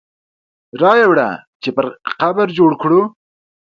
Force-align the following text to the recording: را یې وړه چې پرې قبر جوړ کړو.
را 0.81 0.91
یې 0.99 1.05
وړه 1.09 1.29
چې 1.61 1.69
پرې 1.75 1.89
قبر 2.19 2.47
جوړ 2.57 2.71
کړو. 2.81 3.01